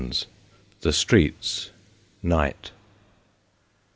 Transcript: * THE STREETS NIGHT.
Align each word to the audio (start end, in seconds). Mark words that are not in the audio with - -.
* 0.43 0.81
THE 0.81 0.93
STREETS 0.93 1.69
NIGHT. 2.23 2.71